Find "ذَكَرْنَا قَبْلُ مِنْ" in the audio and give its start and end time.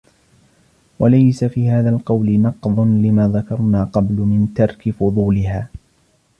3.27-4.53